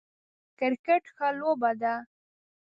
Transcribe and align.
کرکټ 0.59 1.03
ښه 1.15 1.27
لوبه 1.39 1.71
ده 1.81 1.95